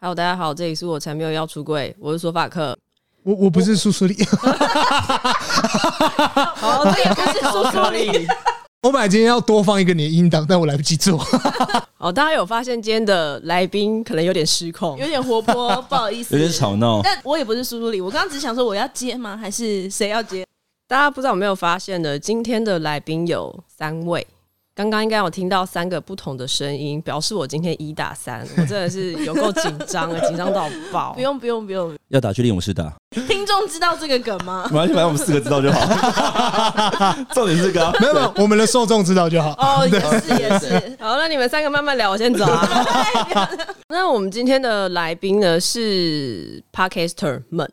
[0.00, 2.78] Hello，大家好，这里是我才没有要出柜，我是索法克，
[3.24, 4.16] 我我不是苏苏丽，
[6.54, 8.24] 好，这也不是苏苏丽。
[8.86, 11.20] 我本来今天要多放一个你的音档，但我来不及做。
[11.98, 17.00] 哦，大家有发现今天的来宾可能有点失控，有点活泼，不好意思，有点吵闹。
[17.02, 19.36] 但我也不是苏苏丽，我刚刚只想说我要接吗？
[19.36, 20.46] 还是谁要接？
[20.86, 22.16] 大家不知道有没有发现呢？
[22.16, 24.24] 今天的来宾有三位。
[24.78, 31.12] 刚刚应该有听到三个不同的声音，表示我今天一打三，我真的是有够紧张的， 紧张到爆。
[31.14, 32.94] 不用不用不用，要打去练武士打。
[33.26, 34.68] 听众知道这个梗吗？
[34.70, 35.80] 没关系，反正我们四个知道就好。
[37.34, 39.50] 重点是这个，没有没有，我们的受众知道就好。
[39.58, 40.96] 哦，也是也是。
[41.02, 43.50] 好，那你们三个慢慢聊，我先走啊。
[43.88, 47.68] 那我们今天的来宾呢是 Podcaster 们，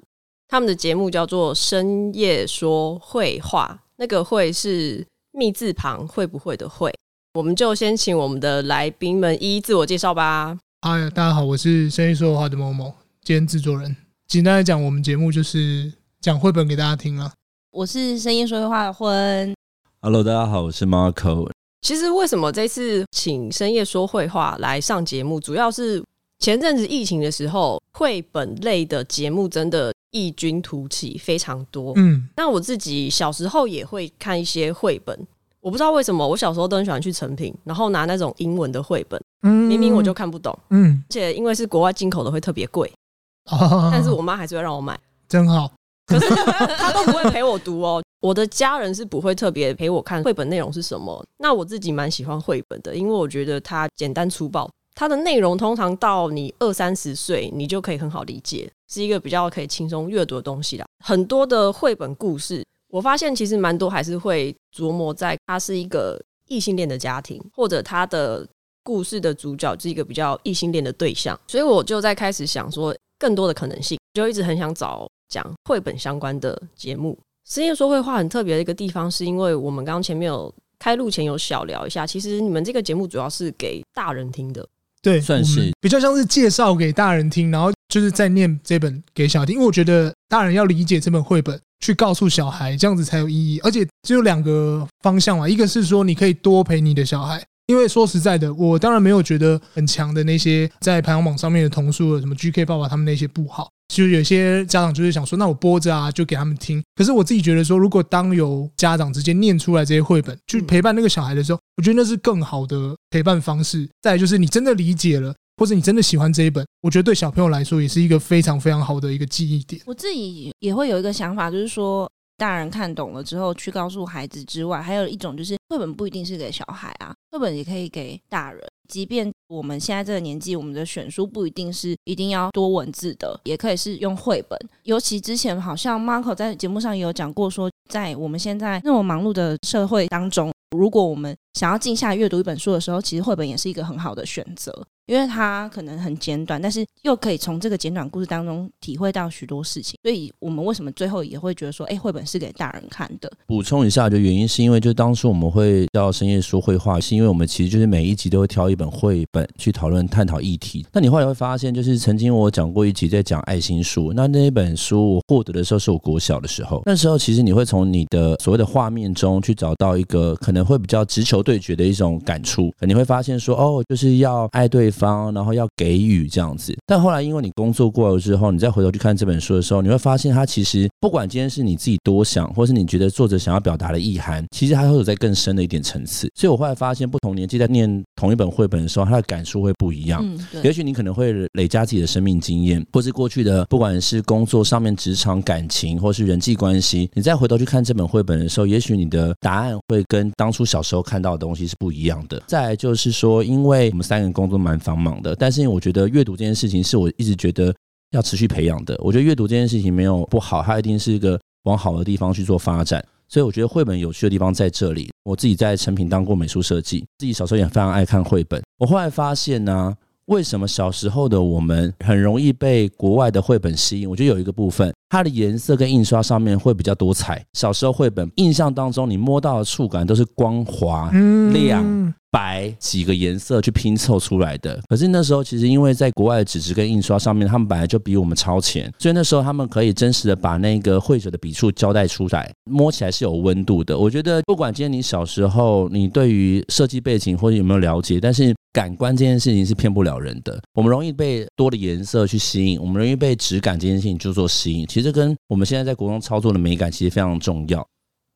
[0.48, 5.06] 他们的节目叫做深夜说会话，那个会是。
[5.38, 6.90] 密字旁会不会的会，
[7.36, 10.58] 我们就先请我们的来宾们一一自我介绍吧。
[10.84, 12.94] 嗨，大家好，我是深夜说绘话的某某，
[13.24, 13.94] 兼制作人。
[14.26, 17.34] 简单来讲，我们节目就是讲绘本给大家听啊。
[17.72, 19.54] 我是深夜说绘话的婚。
[20.00, 21.52] Hello，大家好，我是 Marco。
[21.82, 26.02] 其实为什么这次请深夜说绘话来上节目，主要是
[26.40, 29.94] 前阵子疫情的时候，绘本类的节目真的。
[30.12, 35.28] 异军突起非常多，嗯，那我自己小时候也会看一些绘本，
[35.66, 42.88] 我不知道为什么，我小时候都很喜欢去成品，然后拿那种英文的绘本，嗯，明明我就看不懂，嗯，而且因为是国外进口的会特别贵，
[43.50, 44.96] 哦，但是我妈还是会让我买，
[45.28, 45.72] 真好，
[46.06, 46.30] 可是
[46.78, 54.70] 她都不会陪我读哦，我的家人是不会特别陪我看绘本内容是什么，那我自己蛮喜欢绘本的，因为我觉得它简单粗暴。
[54.94, 60.86] 它的内容通常到你二三十岁，你就可以很好理解，是一个比较可以轻松阅读的东西啦。
[61.04, 62.64] 很多的绘本故事，
[62.96, 66.18] 我发现其实蛮多还是会琢磨在他是一个
[66.48, 68.48] 异性恋的家庭，或者他的
[68.84, 77.20] 故事的主角是一个比较异性恋的对象，所以我就在开始想说更多的可能性，就一直很想找讲绘本相关的节目。
[77.46, 84.66] 深夜说绘画很特别的一个地方，是因为我们刚刚前面有开录前有小聊一下，其实你们这个节目主要是给大人听的。
[85.02, 89.56] 对，算是比较像是介绍给大人听，然后就是在念这本给小孩听。
[89.56, 93.60] 因为我觉得大人要理解这本绘本，去告诉小孩，这样子才有意义。
[93.64, 103.70] 而且只有两个方向嘛，一个是说你可以多陪你的小孩，因为说实在的，我当然没有觉得很强的那些在排行榜上面的童书，什么 GK 爸爸他们那些不好。
[103.90, 106.82] 其实有些家长就是想说，那我播着啊，就给他们听。
[106.96, 113.88] 可是我自己觉得说，如果当有家长直接念出来这些绘本，去陪伴那个小孩的时候，我觉得那是更好的陪伴方式。
[114.02, 119.82] 再来就是你真的理解了，或者你真的喜欢这一本，我觉得对小朋友来说也是一个非常非常好的一个记忆点。
[119.86, 122.10] 我自己也会有一个想法，就是说。
[122.38, 128.62] 大人看懂了之后，去告诉孩子之外，还有一种就是绘本不一定是给小孩啊，绘本也可以给大人。
[128.90, 134.60] 即便我们现在这个年纪，我们的选书不一定是一定要多文字的，也可以是用绘本。
[134.84, 144.86] 尤其之前好像 Marco 在节目上也有讲过，说在我们现在那么忙碌的社会当中，如果我们想要静下阅读一本书的时候，其实绘本也是一个很好的选择。
[145.08, 153.32] 因为它可能很简短，但是又可以从这个简短故事当中体会到许多事情，所以我们为什么最后也会觉得说，哎，绘本是给大人看的？
[153.46, 160.86] 补充一下，就原因是因为，就当初我们会叫深夜说绘画，是因为我们其实就是每一集都会挑一本绘本去讨论、探讨议题。
[160.92, 186.28] 那你后来会发现，就是曾经我讲过一集在讲爱心书，那那一本书我获得的时候是我国小的时候，那时候其实你会从你的所谓的画面中去找到一个可能会比较直球对决的一种感触，你会发现说，哦，就是要爱对方，然后要给予这样子，但后来因为你工作过了之后，你再回头去看这本书的时候，你会发现它其实不管今天是你自己多想，或是你觉得作者想要表达的意涵，其实它会有在更深的一点层次。
[186.34, 190.22] 所以我后来发现，不同年纪在念同一本绘本的时候，他的感受会不一样。
[190.24, 190.64] 嗯，对。
[190.64, 202.42] 也许你可能会累加自己的生命经验，或是过去的不管是工作上面、职场、感情，或是人际关系，你再回头去看这本绘本的时候，也许你的答案会跟当初小时候看到的东西是不一样的。
[202.48, 205.36] 再来就是说，因为我们三个人工作蛮繁忙的。
[205.36, 207.74] 但是我觉得阅读这件事情是我一直觉得
[208.12, 208.96] 要持续培养的。
[209.00, 213.04] 我觉得阅读这件事情没有不好，它一定是一个往好的地方去做发展。
[213.28, 215.10] 所以我觉得绘本有趣的地方在这里。
[215.24, 218.62] 我自己在成品当过美术设计，自己小时候也非常爱看绘本。
[218.78, 219.92] 我后来发现呢，
[220.28, 224.08] 为什么小时候的我们很容易被国外的绘本吸引？
[224.08, 227.44] 我觉得有一个部分，它的颜色跟印刷上面会比较多彩。
[227.54, 231.10] 小时候绘本印象当中，你摸到的触感都是光滑
[231.52, 232.14] 亮。
[232.36, 234.78] 白几个颜色去拼凑出来的。
[234.90, 243.98] 可是那时候其实因为在国外的纸质跟印刷上面，他们本来就比我们超前，所以那时候他们可以真实的把那个绘者的笔触交代出来，摸起来是有温度的。
[243.98, 250.60] 我觉得不管今天你小时候你对于设计背景或者有没有了解，但是感官这件事情是骗不了人的。
[250.74, 254.86] 我们容易被多的颜色去吸引，我们容易被质感这件事情就做吸引。
[254.88, 257.86] 其实跟我们现在在国中操作的美感其实非常重要。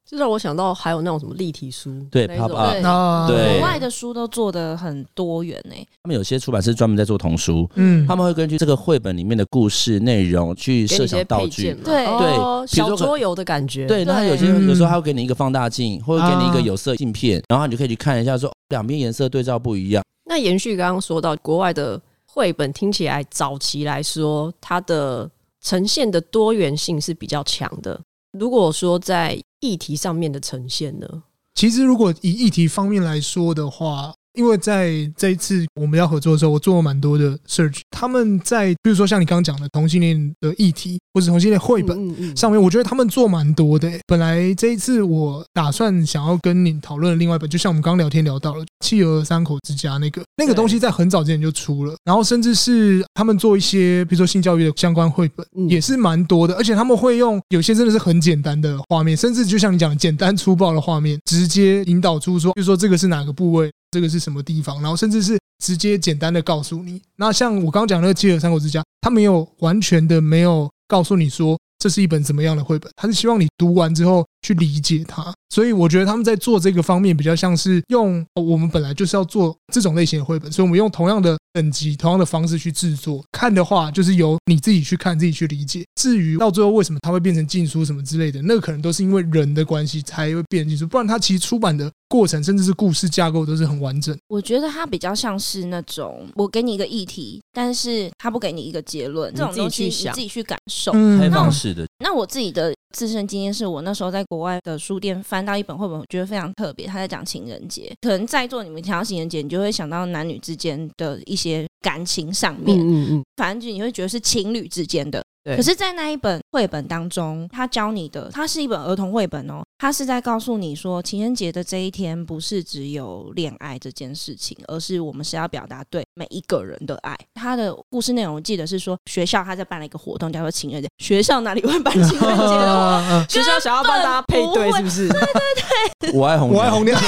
[0.09, 5.75] 这让我想到还有那种什么立体书，对，pop up，对，啊对国外的书都做的很多元呢。
[6.01, 13.85] 他们有些出版社专门在做童书，嗯，他们会根据这个绘本里面的故事内容去设想道具，对哦、对，小桌游的感觉。
[13.85, 20.03] 对，那他有些有时候他会给你一个放大镜，或者给你一个有色镜片，然后你就可以去看一下，说两边颜色对照不一样。
[20.25, 25.29] 那延续刚刚说到国外的绘本，听起来早期来说，它的
[25.61, 27.99] 呈现的多元性是比较强的。
[28.31, 31.23] 如果说在议题上面的呈现呢？
[31.53, 37.81] 其实如果以议题方面来说的话，因为在这一次我们要合作的时候，我做了蛮多的 search。
[37.91, 43.91] 他们在比如说像你刚刚讲的同性恋的议题，或者同性恋绘本上面，我觉得他们做蛮多的。
[44.07, 51.93] 本来这一次我打算想要跟你讨论另外一本，就像我们刚聊天聊到了《企鹅三口之家》那个那个东西，在很早之前就出了。
[52.05, 56.55] 然后甚至是他们做一些比如说性教育的相关绘本，也是蛮多的。
[56.55, 63.69] 而且他们会用有些真的是很简单的画面，甚至就像你讲的简单粗暴的画面，直接引导出说，比如说这个是哪个部位。
[63.91, 64.81] 这个是什么地方？
[64.81, 67.01] 然后甚至是直接简单的告诉你。
[67.15, 75.33] 那像我刚刚讲那个《企鹅三国之家》，他没有完全的没有告诉你说这是一本怎么样的绘本，他是希望你读完之后去理解它。
[75.49, 83.23] 所以我觉得他们在做这个方面比较像是用我们本来就是要做这种类型的绘本，所以我们用同样的等级、同样的方式去制作。
[83.31, 85.83] 看的话就是由你自己去看、自己去理解。
[85.99, 94.15] 至于到最后为什么它会变成禁书什么之类的，那个可能都是因为人的关系才会变成禁书，不然它其实出版的过程甚至是故事架构都是很完整。
[94.27, 101.87] 我觉得它比较像是那种我给你一个议题，但是他不给你一个结论，这种东西你自己去感受，开放式的。
[102.03, 106.87] 那我自己的自身经验是我那时候在国外的书店翻到一本绘本，我觉得非常特别。
[106.87, 115.23] 他在讲情人节，可能在座你们提到情人节，你就会想到男女之间的一些感情上面，嗯嗯，反正就你会觉得是情侣之间的。
[115.55, 119.61] 可是，在那一本绘本当中，他教你的，它是一本儿童绘本哦。
[119.81, 127.17] 他是在告诉你说，情人节的这一天不是只有恋爱这件事情，而是我们是要表达对每一个人的爱。
[127.35, 130.89] 他的故事内容我记得是说，学校他在办了一个活动，叫做情人节。
[130.97, 133.25] 学校哪里会办情人节的？
[133.29, 135.07] 学校想要帮大家配对，是不是？
[135.07, 136.99] 对对对，我爱红，我爱红娘。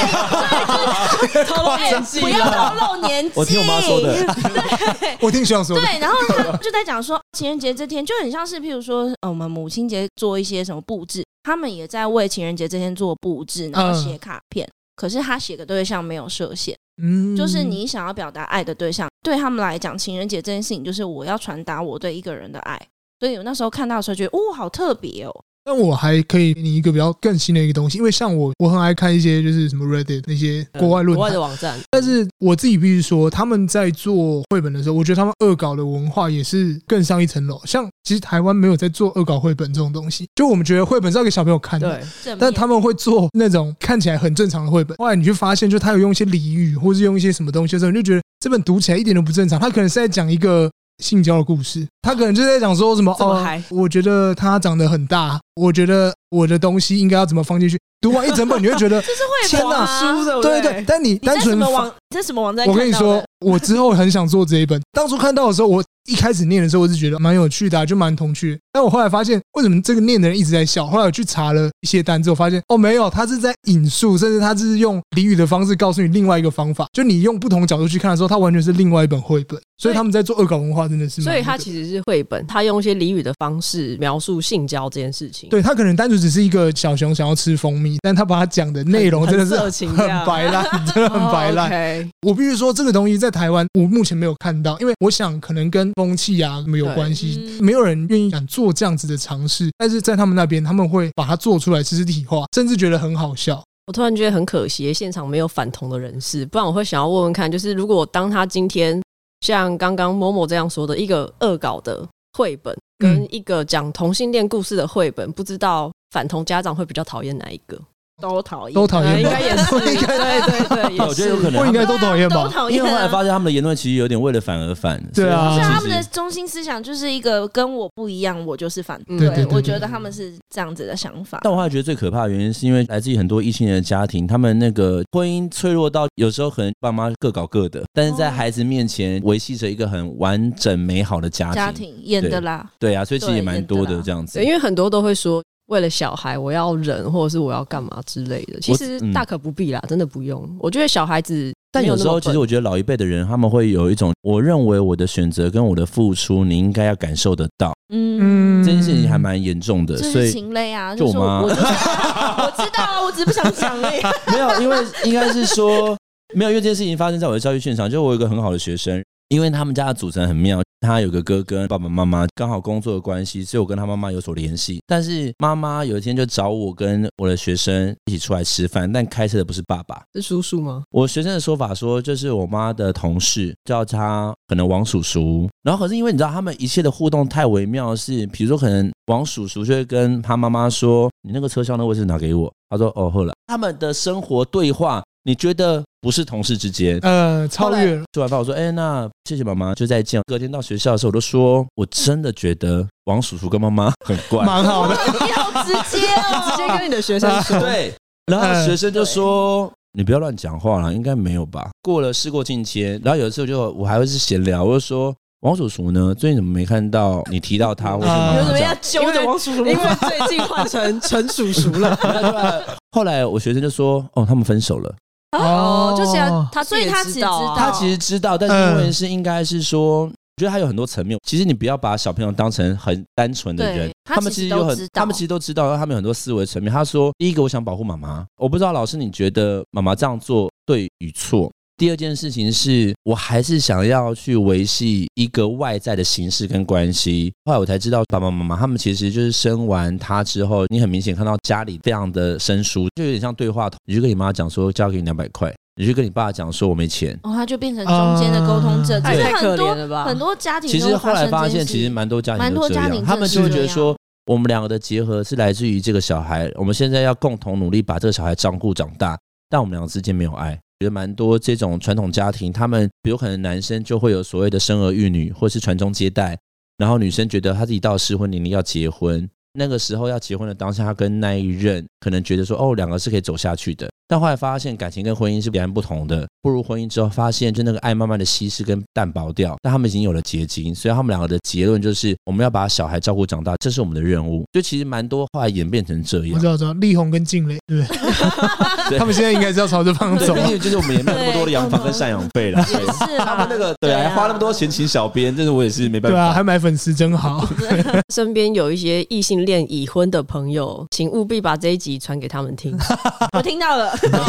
[1.45, 3.31] 透露年纪，不要透露年纪。
[3.35, 4.15] 我听我妈说的，
[4.97, 5.85] 对，我听学校说的。
[5.85, 11.23] 对，然后他就在讲说，情人节这天就很像是，譬如说，呃，我们母亲节做一些什么布置。
[11.43, 14.63] 他们也在为情人节这天做布置，然后写卡片。
[14.67, 22.79] 嗯、可是他写的对象没有设限，嗯，就是你想要表达爱的对象，对他们来讲，情人节这件事情就是我要传达我对一个人的爱。
[23.19, 25.43] 所以我那时候看到的时候，觉得哦，好特别哦。
[25.63, 31.79] 那我还可以给你一个比较更新的一个东西，因为像我，我很爱看一些就是什么 Reddit 那些国外论坛、国外的网站。
[31.91, 37.61] 但是我自己必须说，他们在做绘本的时候，我觉得他们恶搞的文化也是更上一层楼。
[37.65, 42.35] 像其实台湾没有在做恶搞绘本这种东西，就我们觉得绘本是要给小朋友看的，对。
[42.39, 44.97] 但他们会做那种看起来很正常的绘本。
[44.97, 49.59] 后来你就发现，就他有用一些俚语，或是用一些什么东西的时候，你就觉得这本读起来一点都不正常。
[49.59, 50.71] 他可能是在讲一个。
[51.01, 57.77] 性交的故事，他可能就在讲说什么哦，我觉得他长得很大，我觉得我的东西应该要怎么放进去。
[58.01, 60.83] 读完一整本，你会觉得 这是绘本书的，对对。
[60.87, 62.67] 但你单纯网，这什么网站？
[62.67, 64.81] 我跟你说，我之后很想做这一本。
[64.91, 65.83] 当初看到的时候，我。
[66.09, 68.59] 一开始念的时候，我是觉得蛮有趣的，啊，就蛮童趣。
[68.73, 70.87] 但我后来发现，为什么这个念的人一直在笑？
[70.87, 76.87] 后来我去查了一些单之后，发现哦，没有，他是在引述，甚至他是用俚语的方式告诉你另外一个方法。
[76.91, 79.61] 就你用不同角度去看的时候，它完全是另外一本绘本。
[79.77, 81.21] 所以他们在做恶搞文化，真的是。
[81.21, 85.49] 所以它其实是绘本，他用一些俚语的方式描述性交这件事情。
[85.49, 92.11] 对，他可能单纯只是一个小熊想要吃蜂蜜，但他把他讲的内容真的是很白烂， 真的很白烂。
[92.21, 96.63] 我必须说，这个东西在台湾我目前没有看到，因为我想可能跟风气啊。
[96.71, 103.61] 没有关系，嗯、没有人愿意敢做这样子的尝试，但是在他们那边，他们会把它做出来，实体化，甚至觉得很好笑。
[103.87, 109.01] 我突然觉得很可惜，现场没有反同的人士，不然我会想要问问看，就是如果当他今天
[109.41, 112.07] 像刚刚某某这样说的一个恶搞的
[112.37, 117.79] 绘本，跟一个讲同性恋故事的绘本，不知道反同家长会比较讨厌哪一个？
[118.21, 122.43] 都讨厌，都讨厌，应该也是，应 该对对对，我觉得有可能不应该都讨厌吧？
[122.43, 122.77] 都讨厌。
[122.77, 125.03] 因为后来发现他们的言论其实有点为了反而反。
[125.11, 129.43] 对啊，是他们的中心思想就是一个跟我不一样，我就是反对。
[129.47, 131.39] 我觉得他们是这样子的想法。
[131.41, 141.55] 但我后来觉得最可怕的原因是因为来自于很多异性的家庭，他们那个婚姻脆弱到有时候可能爸妈各搞各的，但是在孩子面前维系着一个很完整美好的家庭。
[141.55, 144.43] 家庭演的啦，对啊，所以其实也蛮多的这样子。
[144.43, 145.41] 因为很多都会说。
[145.71, 150.45] 为了小孩，我要忍，或者是我要干嘛之类的，其实大可不必啦，嗯、真的不用。
[150.59, 157.73] 我觉得小孩子，但有时候其实我觉得老一辈的人，他们会有一种，我认为我的选择跟我的付出，你应该要感受得到。
[157.93, 164.01] 嗯，这件事情还蛮严重的，所以情勒啊，就我妈， 我知道啊，我只是不想讲 而已。
[164.33, 165.97] 没有，因为应该是说
[166.35, 169.01] 没有，因为这件事情发生在我的教育现场，就我有一个很好的学生。
[169.29, 174.81] 因为他们家的组成很妙，他有个哥哥，爸爸妈妈刚好工作的关系，所以我跟他妈妈有所联系。
[174.87, 180.83] 但是妈妈有一天就找我跟我的学生一起出来吃饭，但开车的不是爸爸，是叔叔吗？
[180.89, 185.47] 我学生的说法说，就是我妈的同事叫他可能王叔叔。
[185.61, 195.03] 然后可是因为你知道，他们一切的互动太微妙，是比如说可能王叔叔就会跟他妈妈说：“你那个车厢的位置拿给我。”他说：“哦，好了。”他们的生活对话。
[195.23, 198.03] 你觉得不是同事之间，呃，超越了。
[198.11, 200.19] 吃完饭我说，哎，那谢谢妈妈，就再见。
[200.25, 204.95] 隔天到学校的时候，我都说，我真的觉得王叔叔跟妈妈很怪，蛮好的。
[204.95, 207.59] 你 好直接哦，直接跟你的学生说。
[207.61, 207.93] 对，
[208.25, 211.69] 然后学生就说，你不要乱讲话了，应该没有吧？
[211.83, 215.15] 过了事过境迁，然后有的时候就我还会是闲聊，我就说。
[215.41, 216.13] 王叔叔呢？
[216.13, 217.95] 最近怎么没看到你提到他？
[217.95, 218.35] 为什么？
[218.37, 219.65] 有什么要揪着王叔叔？
[219.65, 221.97] 因为最近换成陈叔叔了。
[222.93, 224.93] 后来我学生就说：“哦，他们分手了。”
[225.37, 226.17] 哦，就是
[226.51, 231.17] 他，所以他其实知道，他其实知道，但是问题是应该是说，我觉得他有很多层面。
[231.25, 236.71] 其实你不要把小朋友当成很单纯的人，他们其实有很，他们其实都知道，他们有很多思维层面。
[236.71, 238.25] 他说：“第一个，我想保护妈妈。
[238.37, 241.49] 我不知道老师你觉得妈妈这样做对与错。”
[241.81, 247.33] 第二件事情是我还是想要去维系一个外在的形式跟关系。
[247.45, 253.79] 后来我才知道，爸爸妈妈他们其实就是生完他之后，你很明显看到家里非常的生疏，就有点像对话筒。
[253.87, 259.01] 你就跟你妈讲说交给你两百块，你就跟你爸讲说我没钱，哦，他就变成中间的沟通者。
[259.01, 260.05] 太可怜了吧？
[260.05, 263.97] 很多家庭其实后来发现，其实蛮多家庭蛮多家庭，他们就会觉得说，
[264.27, 269.17] 我们两个的结合是来自于这个小孩，我们现在要共同努力把这个小孩照顾长大，
[269.49, 270.55] 但我们两个之间没有爱。
[270.81, 276.35] 觉得蛮多这种传统家庭，他们比如可能男生就会有所谓的生儿育女，或是传宗接代，
[276.77, 283.90] 然后女生觉得她自己到适婚年龄要结婚，那个时候要结婚的当下，她跟那一任可能觉得说，哦，两个是可以走下去的。
[284.11, 289.55] 但后来发现感情跟婚姻是截然不同的，步入婚姻之后，发现就那个爱慢慢的稀释跟淡薄掉。
[289.61, 294.43] 但他们已经有了结晶，所以他们两个的结论就是我们要把小孩照顾长大，这是我们的任务。
[294.51, 296.33] 就其实蛮多后来演变成这样。
[296.33, 297.87] 我知道，知道，力宏跟静蕾，对不
[298.91, 298.99] 对？
[298.99, 300.33] 他们现在应该是要朝这方向走。
[300.35, 302.61] 毕竟就是我们也没有那么多的养房跟赡养费了。
[302.65, 306.17] 是他们那个对啊，还花那么多钱请小编，这是我也是没办法。
[306.17, 307.47] 对啊，还买粉丝真好。
[308.13, 312.77] 身边有一些异性恋已婚的朋友，请务必把这一集传给他们听。
[313.31, 313.97] 我听到了。
[314.01, 314.19] 对，对，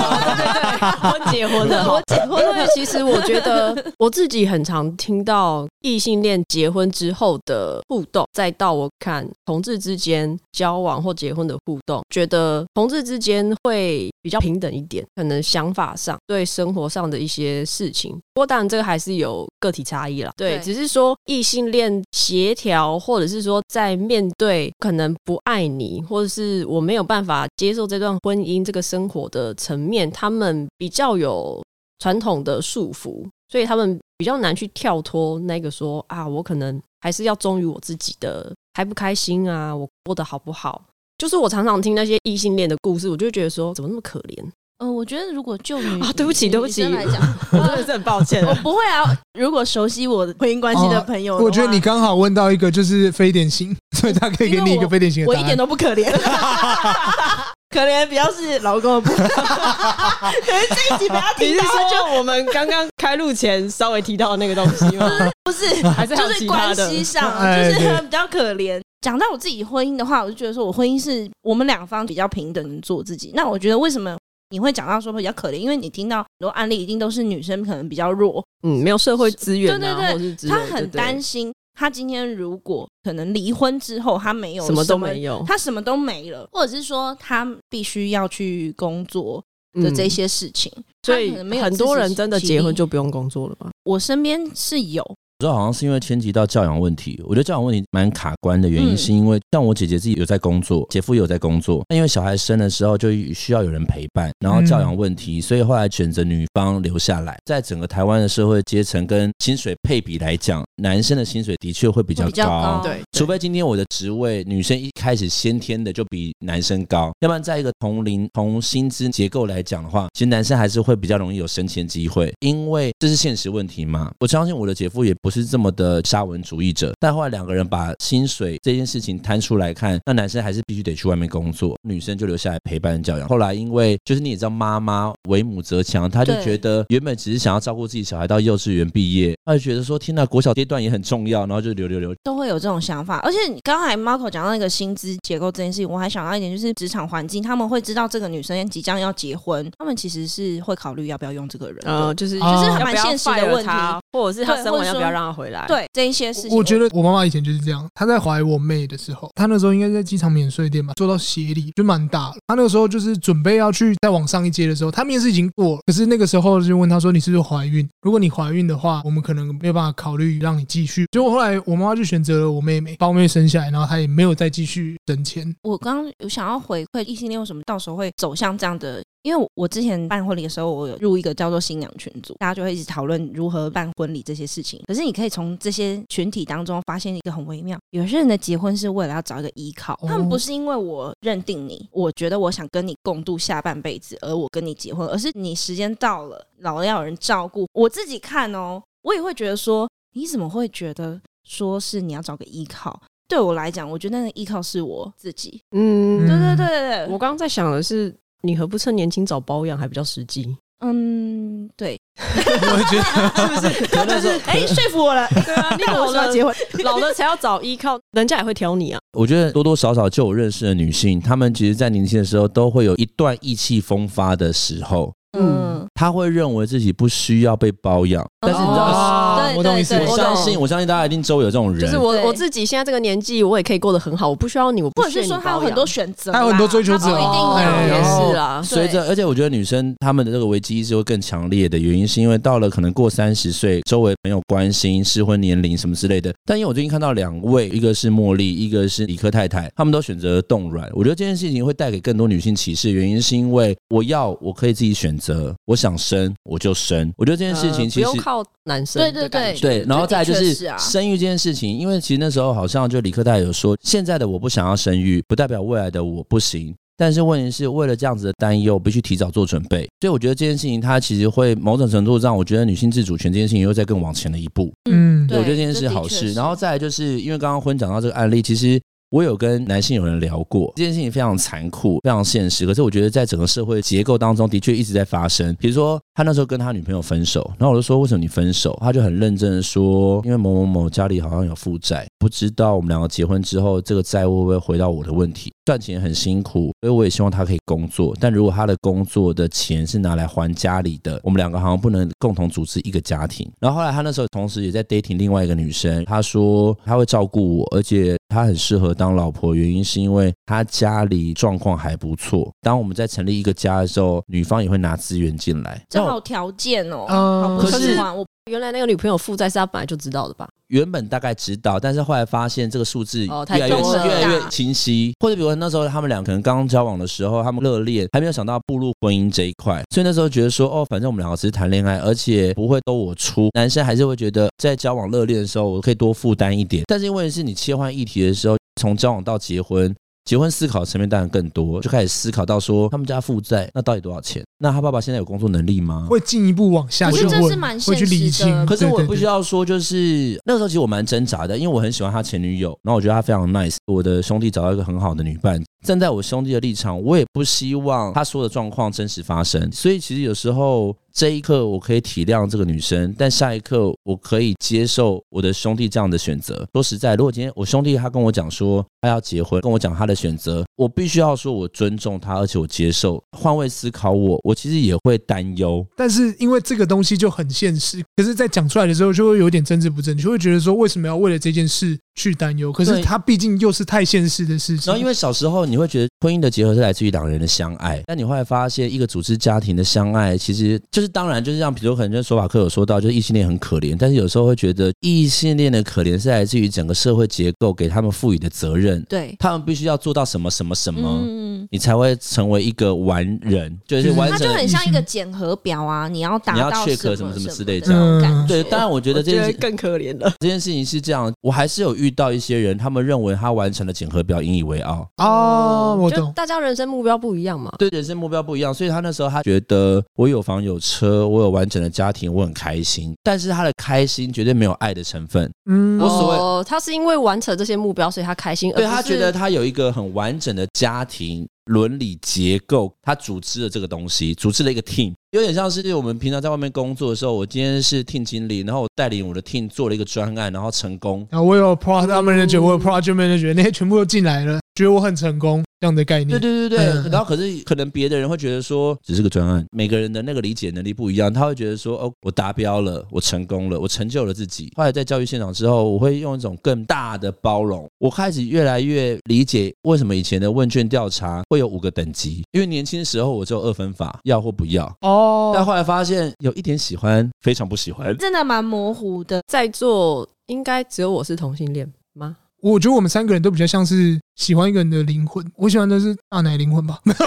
[1.10, 2.66] 我结婚了， 我结婚了。
[2.74, 18.12] 其实我觉得我自己很常听到异性恋结婚之后的互动，再到我看同志之间交往或结婚的互动，觉得同志之间会比较平等一点，可能想法上对生活上的一些事情。
[18.34, 20.32] 不过当然这个还是有个体差异啦。
[20.36, 30.42] 对，只是说异性恋协调，或者是说在面对可能不爱你，或者是我没有办法接受这段婚姻这个生活的层面，他们。
[30.42, 31.62] 们比较有
[32.00, 40.80] 传统的束缚，所以他们比较难去跳脱那个说啊，我可能还是要忠于我自己的，开不开心啊，我过得好不好？
[41.18, 44.42] 就是我常常听那些异性恋的故事，我就会觉得说，怎么那么可怜？
[44.78, 48.42] 嗯、呃，我觉得如果就女 啊，对不起，对不起来讲，我真的是很抱歉。
[48.44, 49.04] 我不会啊，
[49.38, 55.30] 如果熟悉我的婚姻关系的朋友我觉得你刚好问到一个就是非典型，所以他可以给你一个非典型的。
[55.30, 56.10] 我，我一点都不可怜。
[57.72, 61.64] 可怜比较是老公的部分， 可是这一集不要提到。
[61.90, 65.08] 就我们刚刚开录前稍微提到的那个东西吗？
[65.44, 68.80] 不是，还是就是关系上，就是比较可怜。
[69.00, 73.32] 讲到我自己婚姻的话，我就觉得说我婚姻是我们两方比较平等的做自己。
[73.34, 74.16] 那我觉得为什么
[74.50, 75.54] 你会讲到说比较可怜？
[75.54, 81.52] 因为你听到很多案例，一定都是女生可能比较弱，嗯，没有社会资源，对对对，她很担心。
[81.74, 89.42] 他今天如果可能离婚之后，他没有什么，都没有，他什么都没了，或者是说他必须要去工作
[89.80, 93.70] 的这些事情，嗯、所以很多人真的结婚就不用工作了吗？
[93.84, 107.36] 我身边是有，主要好像是因为牵及到教养问题，我觉得教养问题蛮卡关的原因，是因为像我姐姐自己有在工作，姐夫也有在工作，那因为小孩生的时候就需要有人陪伴，然后教养问题，所以后来选择女方留下来。
[107.44, 124.08] 在整个台湾的社会阶层跟薪水配比来讲，男生的薪水的确会比较高，对，除非今天我的职位女生一开始先天的就比男生高，要不然在一个同龄同薪资结构来讲的话，其实男生还是会比较容易有升迁机会，因为这是现实问题嘛。
[124.20, 133.28] 我相信我的姐夫也不是这么的沙文主义者，但后来两个人把薪水这件事情摊出来看，那男生还是必须得去外面工作，女生就留下来陪伴教养。
[133.28, 143.18] 后来因为就是你也知道，妈妈为母则强，她就觉得原本只是想要照顾自己小孩到幼稚园毕业，她就觉得说天呐，国小阶段也很重要，然后就留留留，都会有这种想法。
[143.18, 153.70] 而且你刚才 Marco 讲到那个薪资结构这件事情，我还想到一点，就是职场环境，他们会知道这个女生即将要结婚，他们其实是会考虑要不要用这个人，呃，就是就是还蛮现实的问题，
[154.12, 155.66] 或者是他生活要不要让他回来？
[155.66, 157.86] 对这一些事情我，我觉得我妈妈以前就是这样。
[157.94, 162.34] 她在怀我妹的时候，她那时候应该在机场免税店吧，做到协理就蛮大了。
[162.46, 167.88] 她那个时候就是准备要去再往上一阶的时候，她面试已经过了，可是那个时候就问她说：“你是不是怀孕？
[168.02, 175.54] 如果你怀孕的话，我们可能没有办法考虑让你继续。”结果后来我妈妈就选择了我妹妹，把我妹妹生下来，然后她也没有再继续挣钱。
[175.62, 179.02] 我刚刚有想要回馈异性恋为什么到时候会走向这样的。
[179.22, 184.82] 因为我之前办婚礼的时候，我有入一个叫做新娘群组，大家就会一直讨论如何办婚礼这些事情。
[184.86, 197.66] 可是你可以从这些群体当中发现一个很微妙：有些人的结婚是为了要找一个依靠，他们不是因为我认定你，我觉得我想跟你共度下半辈子，而我跟你结婚，而是你时间到了，老了要有人照顾。
[197.72, 203.00] 我自己看哦，我也会觉得说，你怎么会觉得说是你要找个依靠？
[203.28, 205.62] 对我来讲，我觉得那个依靠是我自己。
[205.70, 208.12] 嗯，对对对对对，我刚刚在想的是。
[208.42, 210.56] 你何不趁年轻早保养还比较实际？
[210.84, 213.04] 嗯，对， 我觉得
[213.36, 213.86] 是不是？
[214.04, 215.28] 就是哎、欸，说服我了。
[215.46, 218.98] 对啊，你老了结婚，老了才要找依靠，人家也会挑你啊。
[219.16, 225.12] 我觉得多多少少就我认识的女性，她们其实，在年轻的时候都会有一段意气风发的时候。
[225.38, 228.86] 嗯，她会认为自己不需要被包养，但是你知道。
[228.86, 229.21] 哦
[229.56, 231.80] 我懂意思，我相信，我相信大家一定周围有这种人。
[231.80, 235.14] 就是我我自己现在这个年纪，我也可以过得很好，我不需要你，我不需要你。
[235.14, 238.62] 或者是说他有很多选择，他有很多追求者，一定也是啦。
[238.62, 246.32] 随着，而且我觉得女生她们的这个危机意识会更强烈的原因，是因为到了可能过三十岁，周围没有关心适婚年龄什么之类的。
[246.44, 250.88] 但因为我最近看到两位，一个是茉莉，一个是理科太太，他们都选择了冻卵。
[250.92, 257.12] 我觉得这件事情会带给更多女性歧视，原因是因为我要我可以自己选择，我想生我就生。
[257.16, 260.22] 我觉得这件事情其实不用靠男生，对对对对，然后再。
[260.22, 266.72] 就是生育这件事情，因为其实那时候好像就理科太太有说，现在的我不想要生育，不代表未来的我不行。
[266.96, 269.80] 但是问题是为了这样子的担忧，必须提早做准备。
[270.00, 274.72] 所以我觉得这件事情，它其实会某种程度让我觉得女性自主权这件事情又再更往前了一步。
[274.88, 276.32] 嗯，对，我觉得这件事好事。
[276.34, 278.80] 然后再来就是因为刚刚婚讲到这个案例，其实。
[279.12, 282.64] 我有跟男性有人聊过，这件事情非常残酷，非常现实。
[282.64, 285.54] 可是我觉得在整个社会结构当中的确一直在发生。
[285.56, 288.74] 比如说他那时候跟他女朋友分手，然后我就说，为什么你分手？
[288.80, 295.52] 他就很认真的说，因为某某某家里好像有负债，不知道我们两个结婚之后这个债务会不会回到我的问题。
[295.64, 298.16] 赚钱很辛苦，所以我也希望他可以工作。
[298.18, 303.48] 但如果他的工作的钱是拿来还家里的，我们两个好像不能共同组织一个家庭。
[303.60, 312.50] 然后后来他那时候同时也在 dating 另外一个女生，他说他会照顾我，而且他很适合当老婆，原因是因为他家里状况还不错。
[312.60, 317.06] 当我们在成立一个家的时候，女方也会拿资源进来，这好条件哦。
[317.08, 318.26] 嗯，可是我。
[318.52, 320.46] 原来那个女朋友负债是他本来就知道的吧？
[320.68, 325.14] 原本大概知道，但是后来发现这个数字越来越越来越清晰。
[325.20, 333.48] 或者比如说那时候他们俩可能刚刚交往的时候，他们热恋，还没有想到步入婚姻这一块，所以那时候觉得说，哦，反正我们两个只是谈恋爱，而且不会都我出。
[333.54, 336.84] 男生还是会觉得在交往热恋的时候，我可以多负担一点。
[336.86, 339.94] 但是因为是你切换议题的时候，从交往到结婚。
[340.24, 344.42] 结婚思考层面当然更多，就开始思考到说他们家负债，那到底多少钱？
[344.58, 346.06] 那他爸爸现在有工作能力吗？
[346.08, 348.64] 会进一步往下去问，会去理清。
[348.64, 353.76] 可是我不需要说，就是那个时候其实我蛮挣扎的，因为我很喜欢他前女友，然后我觉得他非常 nice。
[353.86, 359.70] 我的兄弟找到一个很好的女伴，站在我兄弟的立场，我也不希望他说的状况真实发生。
[359.72, 360.96] 所以其实有时候。
[361.14, 366.66] 这一刻我可以体谅这个女生，但下一刻我可以接受我的兄弟这样的选择。
[366.72, 373.22] 说实在，如果今天我兄弟他跟我讲说他要结婚，跟我讲他的选择，我必须要说我尊重他，而且我接受。
[373.36, 375.86] 换位思考我，我其实也会担忧。
[375.94, 382.72] 但是因为这个东西就很现实，可是，在讲出来的时候就会有点政治不正确，就会觉得说为什么要为了这件事去担忧。
[382.72, 384.84] 可是对它毕竟又是太现实的事情。
[384.86, 401.20] 然后因为小时候你会觉得婚姻的结合是来自于两人的相爱，但你后来发现一个组织家庭的相爱，其实就是当然就是像比如可能就索法克有说到，就是异性恋很可怜，但是有时候会觉得异性恋的可怜是来自于整个社会结构给他们赋予的责任，对，他们必须要做到什么什么什么。
[401.24, 404.54] 嗯，你才会成为一个完人，就是完它整的。
[404.54, 408.54] 就很像一个检核表啊，你要达你要到 check 什么什么之类的的那种感觉。
[408.54, 410.32] 对，当然我觉得这件事更可怜了。
[410.40, 415.06] 这件事情是这样， 我还是有遇到一些人，他们认为他完成了检核表，引以为傲。
[415.18, 416.32] 哦，我就懂。
[416.32, 417.72] 大家人生目标不一样嘛。
[417.78, 423.14] 对人生目标不一样，所以他那时候他觉得我有房有车，我有完整的家庭，我很开心。
[423.22, 425.50] 但是他的开心绝对没有爱的成分。
[425.66, 428.72] 嗯，无所谓哦，他是因为完成这些目标，所以他开心。
[428.72, 441.26] 对而不是他觉得他有一个很完整的家庭伦理结构，他组织了这个东西，组织了一个 team，有点像是我们平常在外面工作的时候，我今天是 team 经理，然后我带领我的 team 做了一个专案，然后成功。
[441.30, 446.28] 啊我有 product manager，我有 project manager，那些全部都进来了，觉得我很成功这样的概念。
[446.28, 454.72] 对对对对，嗯然后可是可能别的人会觉得说，只是个专案，每个人的那个理解能力不一样，他会觉得说，哦，我达标了，我成功了，我成就了自己。
[454.76, 464.86] 后来在教育现场之后，我会用一种更大的包容，我开始越来越理解为什么以前的问卷调查会有五个等级，因为年轻时候我只有二分法，要或不要。
[465.02, 468.16] 哦，但后来发现有一点喜欢，非常不喜欢。
[468.16, 469.42] 真的蛮模糊的。
[469.48, 472.36] 在座应该只有我是同性恋吗？
[472.62, 475.44] 我觉得我们三个人都比较像是喜欢一个人的灵魂。
[475.54, 476.98] 我喜欢的是大奶灵魂吧？
[477.06, 477.26] 没有，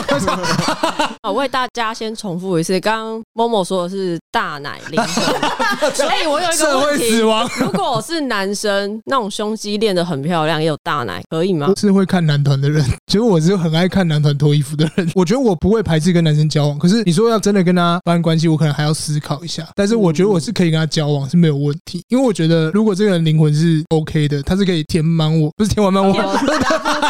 [1.24, 11.76] 我为大家先重复一次，刚刚某某说的是大奶灵魂， 所以我有一个社会死亡如果我是男生，那种胸肌练得很漂亮，也有大奶，可以吗我？
[11.80, 15.10] 是会看男团的人，其实我是很爱看男团脱衣服的人。
[15.16, 19.66] 我觉得我不会排斥跟男生交往，可是你说要真的跟他发生关系，我可能还要思考一下。
[19.74, 26.14] 但是我觉得我是可以跟他交往是没有问题，因为我觉得如果这个人灵魂是 OK 的，他是可以填满我，不是填完满我，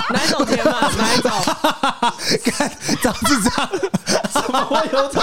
[0.10, 0.90] 哪一种甜嘛？
[0.98, 1.32] 哪一种？
[2.46, 3.70] 看长智障。
[4.32, 5.20] 怎么会有这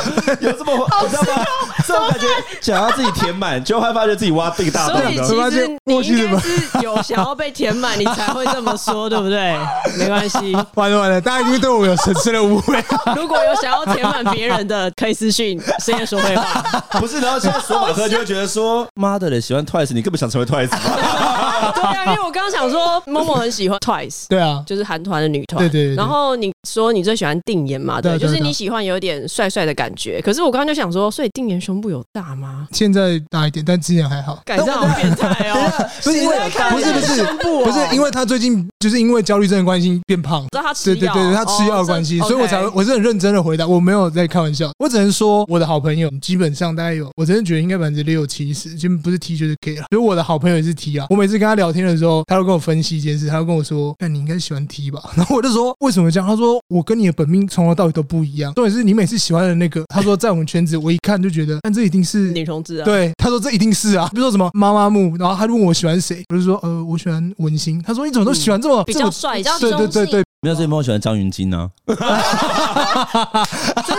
[0.47, 1.45] 有这么你知道吗？
[1.87, 2.27] 这种感觉
[2.61, 5.25] 想要自己填满，就会发现自己挖这个大洞的。
[5.25, 6.49] 所以其实你应该是
[6.83, 9.57] 有想要被填满，你才会这么说，对不对？
[9.99, 12.83] 没关系， 完了完了，大家已经对我有深深的误会。
[13.15, 16.63] 如果有想要填满别人的，可以私讯深夜说会话。
[16.93, 21.52] 不是，然后现在索马克就会觉得说，妈的嘞，喜欢 Twice，你根本想成为 Twice 吗？
[21.75, 24.27] 对啊，因为我刚刚想说，某某很喜欢 Twice。
[24.29, 28.01] 对啊，就是韩团的女团，对对然后你说你最喜欢定颜嘛？
[28.01, 30.21] 对，就是你喜欢有点帅帅的感觉。
[30.23, 32.69] 可是我刚刚就想说，所以定颜胸部有大吗？
[32.73, 34.41] 现在大一点，但之前还好。
[34.45, 35.71] 改造好变态哦！
[36.03, 36.37] 不是因为
[36.71, 37.25] 不是不是
[37.65, 40.43] 不是因为他最近就是因为焦虑症的关系变胖。
[40.53, 49.85] 知道他吃药，对对对，他吃药的关系，哦所以我才我是很认真的回答，我没有在开玩笑，我只能说我的好朋友基本上大概有，我真的觉得应该百分之六七十，就不是 T 就是 K 了。
[49.91, 55.03] 所以我的好朋友也是 T 啊，我每次跟他聊天的时候，他都跟我分析一件事，他都跟我说，那你应该喜欢 T 吧？
[55.17, 56.29] 然后我就说为什么这样？
[56.29, 71.71] 他说我跟你的本命从头到尾都不一样，重点是你每次喜欢的那个，他说在我们圈子，我一看就觉得，但这一定是女同志啊，，对，他说这一定是啊，比如说什么妈妈木，然后他就问我喜欢谁，我就说呃我喜欢文心，他说你怎么都喜欢这么、比较帅，比较对对对对，没有，所以我喜欢张云京呢。
[71.87, 71.97] 真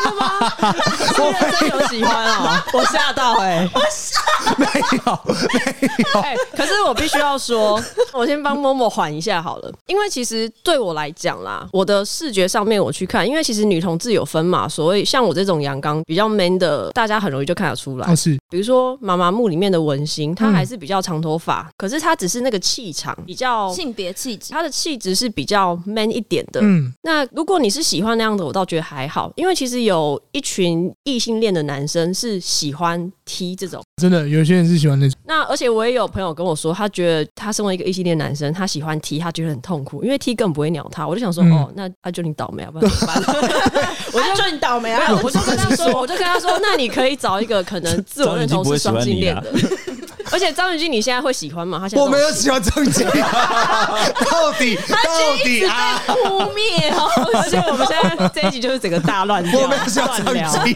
[0.03, 0.27] 的吗？
[0.97, 3.69] 是 认真有喜欢啊，我吓到哎、
[4.57, 4.65] 没
[5.05, 7.81] 有没有，哎、可是我必须要说，
[8.13, 18.11] 我先帮默默缓一下好了，因为其实对我来讲啦，我的视觉上面我去看，因为其实女同志有分嘛，所以像我这种阳刚比较 man 的，大家很容易就看得出来。
[18.11, 26.59] 哦是比如说妈妈木里面的文心，她还是比较长头发，可是她只是那个气场比较，性别气质，她的气质是比较 man 一点的。
[26.61, 33.81] 嗯那如果你是喜欢那样的，我倒觉得还好，因为其实有一群异性恋的男生是喜欢 T 这种。
[33.99, 41.07] 真的有些人是喜欢那种，那而且我也有朋友跟我说，他觉得他身为一个异性恋男生，他喜欢 T，他觉得很痛苦，因为 T 根本不会鸟他。
[41.07, 43.23] 我就想说，嗯哦，那他就你倒霉啊，不然怎么办？
[44.13, 45.11] 我就说你倒霉啊！
[45.23, 49.45] 我就跟他说，我就跟他说，那你可以找一个可能自我认同是双性恋的。
[50.31, 51.77] 而且张雨霁，你现在会喜欢吗？
[51.79, 53.03] 他现在我没有喜欢张杰，
[54.31, 57.07] 到底到底啊，污蔑哦！
[57.37, 60.51] 而且我们现在这一集就是整个大乱掉，我没有喜欢乱聊。
[60.51, 60.73] 张杰，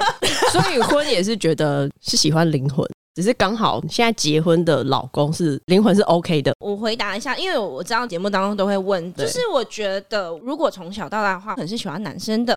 [0.52, 6.54] 所以婚也是觉得是喜欢灵魂，只是刚好现在结婚的老公是灵魂是 OK 的。
[6.60, 12.56] 我回答一下，因为我知道节目当中都会问，就是我觉得如果从小到大的话，可能是喜欢男生的。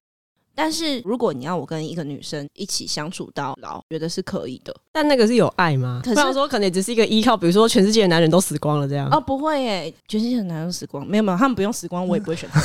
[0.61, 4.75] 但是如果你要我跟一个女生一起相处到老，觉得是可以的。
[4.93, 6.03] 但那个是有爱吗？
[6.05, 9.09] 可是说可能也只是一个依靠，比如说全世界的男人都死光了这样。
[9.11, 12.61] 哦，不会耶，全世界的男人都死光，没有没有，他们不用死光，我也不会选他，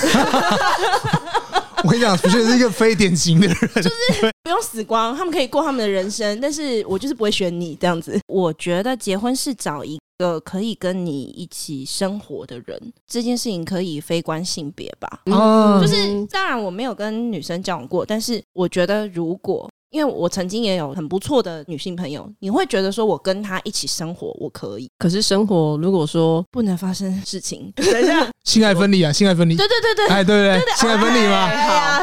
[1.84, 8.19] 我跟你讲，我觉得是一个非典型的人，就是不用死光，他们可以过他们的人生，但是我就是不会选你这样子。
[8.27, 15.21] 我觉得结婚是找一个可以跟你一起生活的人，这件事情可以非关性别吧？
[15.25, 19.69] 嗯就是当然我没有跟女生交往过，但是我觉得如果。
[19.95, 31.47] 因为我曾经也有很不错的女性朋友，你会觉得说我跟她一起生活，我可以，可是生活如果说不能发生事情，等一下， 性爱分离啊，性爱分离，对对对对，哎，对对对，性爱分离嘛，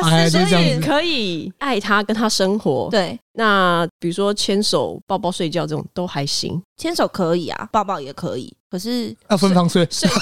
[0.00, 10.16] 好，哎，就所以这样子，可以爱他跟他生活，对，那比如说牵手、抱抱、睡觉这种都还行，牵手可以啊，抱抱也可以，可是要分房睡睡觉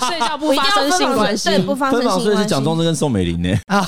[0.08, 2.36] 睡觉不一定发生性关系，不发生分房性关系。
[2.36, 3.54] 睡是蒋中正跟宋美龄呢。
[3.68, 3.86] 啊，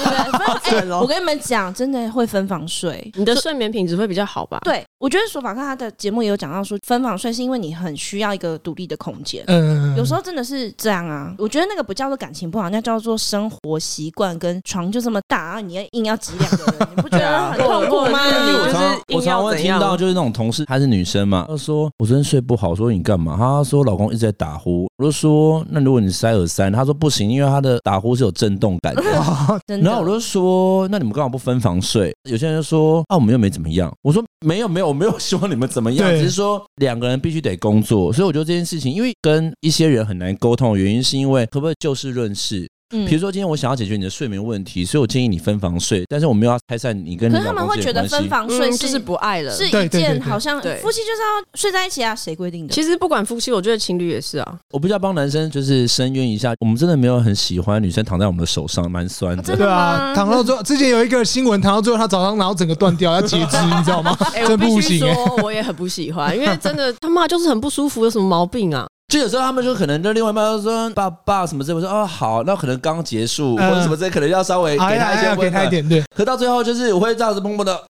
[0.68, 3.11] 对我跟你们讲，真的会分房睡。
[3.14, 9.42] 你的睡眠品质会比较好吧？，对，我觉得索法克他的节目也有讲到说，分房睡是因为你很需要一个独立的空间。
[9.46, 18.18] 嗯，有时候真的是这样啊，我觉得那个不叫做感情不好，那叫做生活习惯跟床就这么大，然后你要硬要挤两个人，你不觉得很痛苦吗？
[18.30, 23.37] 对啊就是我常常我常常会听到，就是那种同事，她是女生嘛，她说我昨天睡不好，我说你干嘛？
[23.38, 29.03] 她说老公一直在打呼，我就说那如果你塞耳塞，他说不行，因为他的打呼是有震动感的。
[29.66, 29.87] 真的。
[29.88, 32.12] 然后我就说，那你们干嘛不分房睡？
[32.29, 33.90] 有些人就说啊，我们又没怎么样。
[34.03, 38.12] 我说没有没有，我没有希望你们怎么样，对只是说两个人必须得工作。
[38.12, 42.68] 所以我觉得这件事情，因为跟一些人很难沟通的原因，是因为可不可以就事论事？
[42.90, 49.53] 嗯比如说今天我想要解决你的睡眠问题，所以我建议你分房睡，但是我没有要拆散你跟你可是他们会觉得分房睡是嗯就是不爱了。
[49.53, 52.72] 是一件好像夫妻就是要睡在一起啊，谁规定的？
[52.72, 54.59] 其实不管夫妻，我觉得情侣也是啊。
[54.70, 59.57] 我比较帮男生就是申冤一下，我们真的没有很喜欢女生躺在我们的手上，蛮酸的。
[59.57, 64.16] 对啊，躺到最后，之前有一个新闻，躺到最后他早上然后整个断掉，要截肢，你知道吗？
[64.35, 68.87] 哎、我真必须不行我也很不喜欢，因为真的 他妈就是很不舒服，有什么毛病啊？
[69.09, 75.40] 就有时候他们就可能就另外一半就说爸爸什么之类，我说哦好，那可能刚结束、嗯或者什么之类，可能要稍微给他一些温暖。
[75.40, 77.81] 给他一点，对，可到最后就是我会这样子默默的，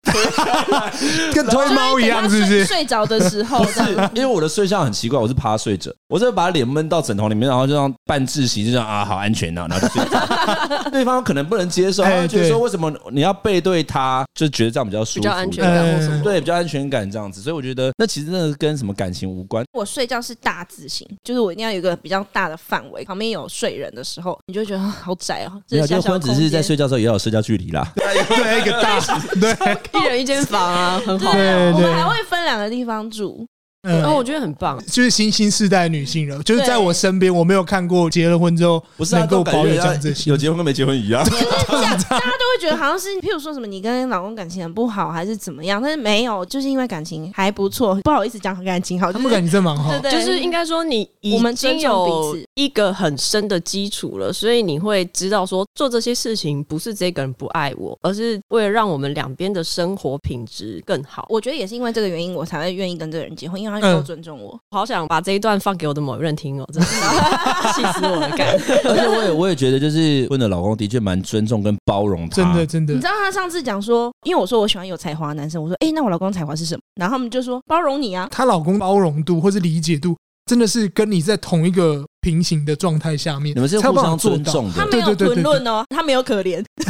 [1.32, 2.64] 跟推猫一样，是不是？
[2.64, 3.80] 睡睡着的时候，不是
[4.14, 10.90] 因为我的睡相很奇怪，我是趴睡着，我是把脸闷到枕头里面，然后就这样半窒息，就这样啊好安全呐、啊，然后就睡着。
[10.92, 16.22] 对方可能不能接受，觉得说为什么你要背对他，就觉得这样比较舒服，比较安全感或什么？
[16.22, 17.40] 对，比较安全感这样子。
[17.40, 19.64] 所以我觉得那其实真的跟什么感情无关。
[19.72, 25.62] 我睡觉是大字型，就是我一定要有一个比较大的范围，旁边有睡人的时候，你就会觉得啊好窄哦。
[25.70, 27.86] 没有，这小小的结婚只是在睡觉的时候也要有社交距离啦。
[27.96, 28.98] 对，一个大，
[29.40, 31.32] 对 一人一间房啊，很好。
[31.32, 33.46] 对我对们还会分两个地方住。
[33.82, 34.78] 嗯哦我觉得很棒。
[34.86, 41.22] 就是新新世代的女性了，就是在我身边，我没有看过结了婚之后不是啊，能够保有样子的心有结婚跟没结婚一样。
[41.68, 45.80] 大家都会觉得好像是，譬如说什么你跟老公感情很不好，还是怎么样？
[45.80, 50.10] 但是没有，就是因为感情还不错，不好意思讲感情好，就是他们感情真蛮好对。
[50.10, 61.26] 对，就是应该说，你已我们尊有彼此一个很深的基础了，所以你会知道说，做这些事情不是这个人不爱我，而是为了让我们两边的生活品质更好。
[61.28, 64.58] 我觉得也是因为这个原因，我才会愿意跟这个人结婚，因为他够尊重我。
[64.70, 66.94] 好想把这一段放给我的某一任听哦，真的是
[67.76, 68.30] 气死我了！
[68.30, 68.48] 干，
[68.84, 72.36] 而且我也我也觉得，就是问的老公的确蛮尊重跟包容他。
[72.36, 76.80] 真的真的你知，道他上次讲说，因为我说我喜欢有才华的男生，我说，哎、那我老公才华是什么？
[76.94, 78.26] 然后他们就说包容你啊。
[78.30, 80.16] 她老公包容度或是理解度，
[80.46, 84.16] 真的是跟你在同一个平行的状态下面，你们是互相。
[84.16, 84.74] 尊重的。
[84.74, 86.64] 他没有对对对对吞论哦，他没有可怜。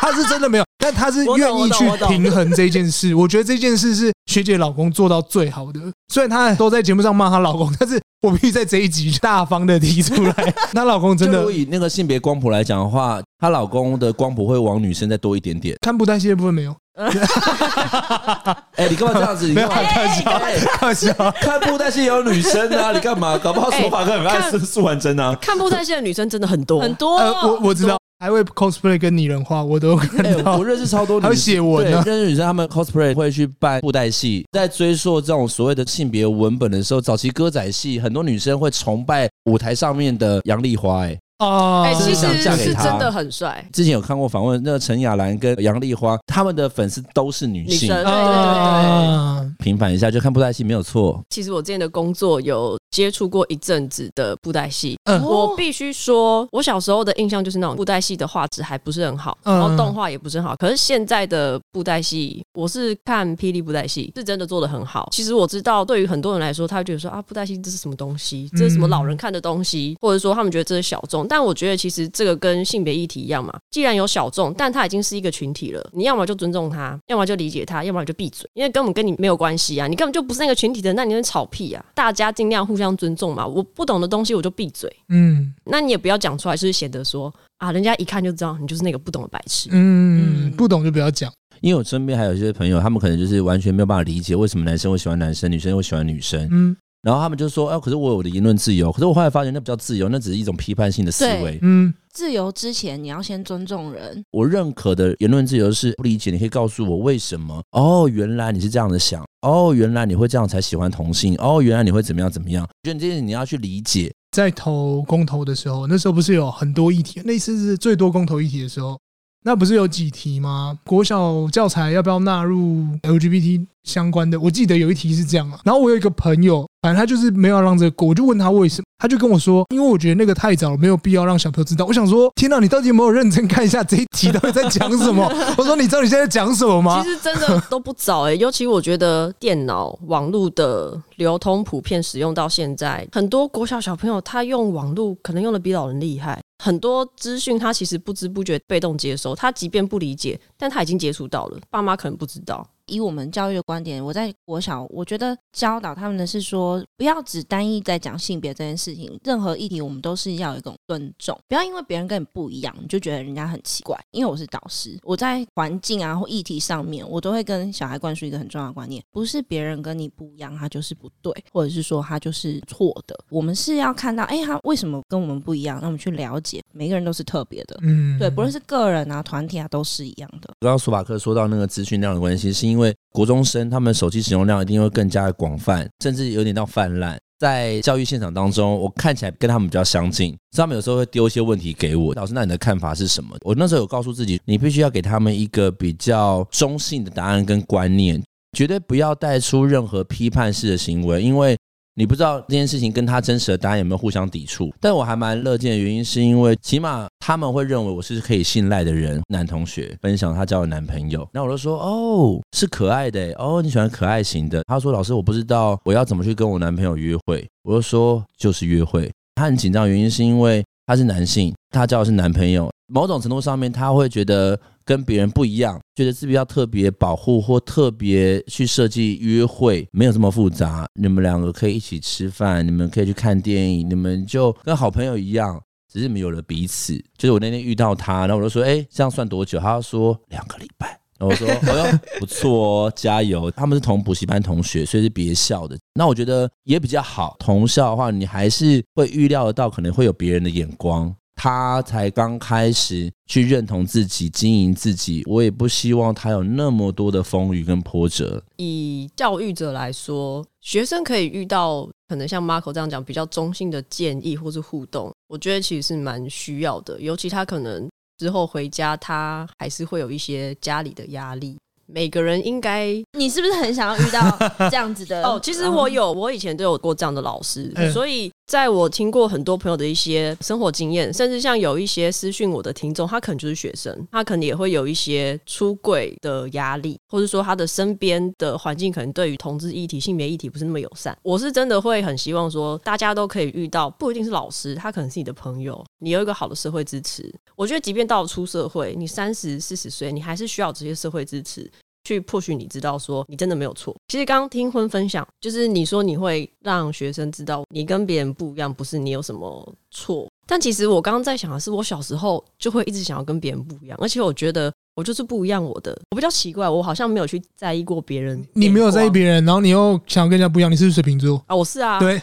[0.00, 3.14] 他是真的没有，但他是愿意去平衡这件事。
[3.14, 5.80] 我觉得这件事是学姐老公做到最好的。
[6.12, 10.32] 虽然她都在节目上骂她老公， 但是我必须在这一集大方的提出来，
[10.72, 15.76] 她老公真的就如果以那个性别光谱来讲的话，她老公的光谱会往女生再多一点点。
[15.80, 16.74] 看布袋戏的部分没有，
[18.74, 19.46] 哎，你干嘛这样子？
[19.46, 21.12] 你没有干嘛开玩笑，哎开玩笑。
[21.40, 22.90] 看布袋戏有女生啊？
[22.92, 23.38] 你干嘛？
[23.38, 25.34] 搞不好手法哥很爱吃素还真啊。
[25.40, 30.64] 看布袋戏的女生真的很多，很多、呃，我我知道，还会 cosplay 跟拟人化，我都有看哎、到我。
[30.64, 41.16] 认识超多女还有写文认识女生，她们 cosplay 会去扮布袋戏，在追溯这种所谓的性别文本的时候，早期歌仔戏很多女生会崇拜舞台上面的杨丽花、哎。
[41.38, 43.64] 哦，哎、其实是真的很帅。
[43.72, 47.88] 之前有看过访问，那个陈雅兰跟杨丽花，他们的粉丝都是女性。
[47.88, 51.20] 女对对啊，平反一下，就看布袋戏没有错。
[51.30, 60.56] 其实我之前的工作有接触过一阵子的布袋戏，嗯我必须说，我小时候的印象就是那种布袋戏的画质还不是很好，嗯然后动画也不是很好。
[60.56, 65.08] 可是现在的布袋戏，我是看霹雳布袋戏，是真的做的很好。
[65.12, 68.50] 其实我知道，对于很多人来说，他会觉得说啊，布袋戏这是什么东西？
[68.56, 69.96] 这是什么老人看的东西？
[70.00, 71.27] 或者说他们觉得这是小众。
[71.28, 81.84] 但我觉得其实这个跟性别议题一样嘛，既然有小众，但他已经是一个群体了，你要么就尊重他，要么就理解他，要么就闭嘴，因为根本跟你没有关系啊，你根本就不是那个群体的，那你能吵屁啊？
[81.94, 84.90] 大家尽量互相尊重嘛，我不懂的东西我就闭嘴。
[85.08, 89.68] 嗯那你也不要讲出来，就是显得说啊，人家一看就知道你就是那个不懂的白痴。
[89.72, 91.30] 嗯，不懂就不要讲。
[91.60, 96.48] 因为我身边还有一些朋友，他们可能就是完全没有办法理解为什么男生会喜欢男生，女生会喜欢女生。
[96.52, 101.58] 嗯，然后他们就说：“哎，可是我有我的言论自由。”可是我后来发现，那比较自由，那只是一种批判性的思维。
[101.62, 104.22] 嗯，自由之前你要先尊重人。
[104.32, 107.62] 我认可的言论自由是不理解，你可以告诉我为什么？
[107.70, 109.24] 哦，原来你是这样的想。
[109.42, 111.36] 哦，原来你会这样才喜欢同性。
[111.38, 112.68] 哦，原来你会怎么样怎么样？
[112.82, 114.12] 觉得这些你要去理解。
[114.32, 118.98] 在投公投的时候，那时候不是有很多议题，那次是最多公投议题的时候。
[119.44, 120.78] 那不是有几题吗？
[120.84, 124.38] 国小教材要不要纳入 LGBT 相关的？
[124.38, 125.60] 我记得有一题是这样啊。
[125.64, 131.86] 然后我有一个朋友，反正他就是没有让这个过，我就问他为什么，他就跟我说，因为我觉得那个太早了，没有必要让小朋友知道。
[131.86, 135.24] 我想说，天哪，你到底有没有认真看一下这一题到底在讲什么？
[135.56, 137.02] 我说，你知道你现在讲什么吗？
[137.02, 146.38] 其实真的都不早哎、欸， 尤其我觉得电脑网络的流通普遍使用到现在，很多国小小朋友他用网络可能用的比老人厉害。
[146.58, 152.68] 很多资讯他其实不知不觉被动接收，他即便不理解，但他已经接触到了，爸妈可能不知道。
[152.88, 163.96] 以我们教育的观点，我在国小，我觉得教导他们的是说，不要只单一在讲性别这件事情，任何议题我们都是要有一种尊重，不要因为别人跟你不一样，你就觉得人家很奇怪。
[164.10, 173.14] 因为我是导师，我在环境啊或议题上面，我都会跟小孩灌输一个很重要的观念：不是别人跟你不一样，他就是不对，或者是说他就是错的。
[173.28, 175.78] 我们是要看到，哎，他为什么跟我们不一样？
[175.80, 180.48] 那我们去了解，每个人都是特别的，嗯，对，不论是个人啊、团体啊，都是一样的。
[180.60, 182.77] 刚刚索马克说到那个资讯量的关系，是因为。
[182.78, 187.18] 因为国中生他们手机使用量一定会更加的广泛，甚至有点到泛滥。
[187.40, 192.14] 在教育现场当中，我看起来跟他们比较相近，所以他们有时候会丢一些问题给我。
[192.14, 193.36] 老师，那你的看法是什么？
[193.42, 198.22] 我那时候有告诉自己，你必须要给他们一个比较中性的答案跟观念，
[198.56, 201.56] 绝对不要带出任何批判式的行为，因为。
[201.98, 209.20] 你不知道这件事情跟他真实的答案有没有互相抵触，但我还蛮乐见的原因是因为起码他们会认为我是可以信赖的人。
[209.28, 214.62] 男同学分享他交的男朋友，那我就说哦，是可爱的哦，你喜欢可爱型的。
[214.68, 217.44] 他说老师，我不知道我要怎么去跟我男朋友约会。
[217.64, 219.10] 我就说就是约会。
[219.34, 224.56] 他很紧张，原因是因为他是男性，他交的是男朋友，某种程度上面他会觉得。
[224.88, 230.86] 跟别人不一样，觉得自己要特别保护或特别去设计约会，没有这么复杂。
[230.94, 235.60] 你们两个可以一起吃饭，你们可以去看电影，你们就跟好朋友一样，
[235.92, 236.94] 只是没有了彼此。
[237.16, 245.76] 就是我那天遇到他，然后我就说：“哎，这样算多久？”他说：“两个礼拜。”然后我说：“哎呦，不错哦，加油！”他们是同补习班同学，所以是别校的。
[245.94, 247.34] 那我觉得也比较好。
[247.40, 251.12] 同校的话，你还是会预料得到可能会有别人的眼光。
[251.38, 258.42] 他才刚开始去认同自己、经营自己，我也不希望他有那么多的风雨跟波折。
[258.56, 267.00] 以教育者来说，学生可以遇到可能像 Marco 这样讲比较中性的建议或是互动，我觉得其实是蛮需要的。
[267.00, 271.56] 尤其他可能之后回家，他还是会有一些家里的压力。
[271.86, 275.22] 每个人应该，你是不是很想要遇到这样子的？
[275.24, 291.14] 哦，其实我有，我以前都有过这样的老师，嗯、所以在我听过很多朋友的一些生活经验，甚至像有一些私讯我的听众，他可能就是学生，他可能也会有一些出柜的压力，或者说他的身边的环境可能对于同志议题、性别议题不是那么友善。
[291.22, 297.30] 我是真的会很希望说，大家都可以遇到，不一定是老师，他可能是你的朋友，你有一个好的社会支持。
[297.54, 301.70] 我觉得，即便到了出社会，你三十四十岁，你还是需要这些社会支持。
[302.08, 303.94] 去迫许你知道说你真的没有错。
[304.08, 310.26] 其实刚刚听婚分享，就是你说你会让学生知道你跟别人不一样，不是你有什么错。
[310.46, 315.62] 但其实我刚刚在想的是，我小时候就会一直想要跟别人不一样，而且我觉得我就是不一样。
[315.62, 318.42] 我的我比较奇怪，我好像没有去在意过别人。
[318.54, 321.54] 你没有在意别人，然后你又想要跟人家不一样，你是不是水瓶座啊？
[321.54, 322.00] 我是啊。
[322.00, 322.18] 对，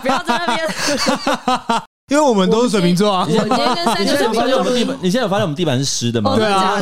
[0.00, 1.82] 不要在那边。
[2.08, 3.26] 因为我们都是水瓶座啊！
[3.28, 6.36] 我今天跟三个水瓶座，你现在有发现我们地板是湿的吗？
[6.36, 6.80] 对啊，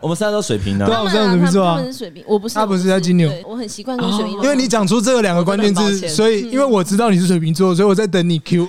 [0.00, 0.84] 我们三个都水瓶的。
[0.84, 1.76] 对啊，我们三个水瓶座啊。
[1.76, 3.32] 他们是水瓶，我不是，他不是在金牛。
[3.46, 4.42] 我很习惯跟水瓶座。
[4.42, 8.66] 因为你讲出这个两个关键字，所以因为我知道你是水瓶座，所以我在等你 Q。